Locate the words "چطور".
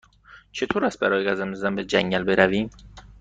0.51-0.85